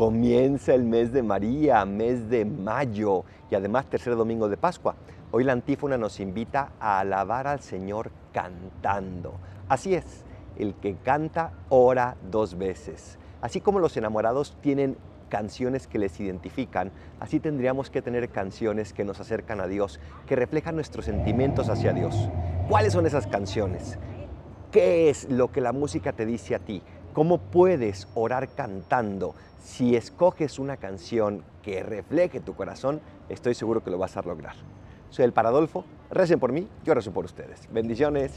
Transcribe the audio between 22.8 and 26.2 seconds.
son esas canciones? ¿Qué es lo que la música